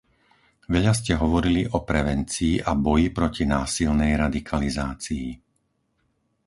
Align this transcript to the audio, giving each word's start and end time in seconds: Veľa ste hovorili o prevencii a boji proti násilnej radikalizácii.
Veľa 0.73 0.93
ste 0.99 1.13
hovorili 1.23 1.61
o 1.61 1.79
prevencii 1.91 2.53
a 2.65 2.71
boji 2.85 3.07
proti 3.17 3.43
násilnej 3.55 4.11
radikalizácii. 4.23 5.27